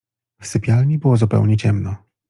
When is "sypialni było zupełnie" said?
0.47-1.57